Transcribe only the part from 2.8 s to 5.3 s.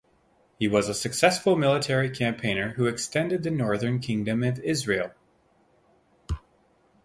extended the northern kingdom of Israel.